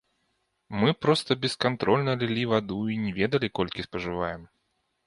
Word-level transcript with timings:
Мы 0.83 0.93
проста 1.05 1.37
бескантрольна 1.43 2.17
лілі 2.25 2.49
ваду 2.55 2.81
і 2.95 2.99
не 3.07 3.17
ведалі, 3.21 3.47
колькі 3.61 3.89
спажываем. 3.91 4.41